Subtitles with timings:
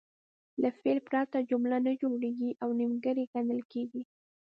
[0.61, 4.03] له فعل پرته جمله نه جوړیږي او نیمګړې ګڼل کیږي.